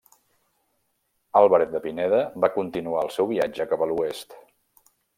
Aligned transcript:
Álvarez 1.41 1.69
de 1.75 1.83
Pineda 1.85 2.23
va 2.47 2.51
continuar 2.57 3.05
el 3.07 3.15
seu 3.19 3.31
viatge 3.37 3.71
cap 3.75 3.85
a 3.89 3.93
l'oest. 3.93 4.39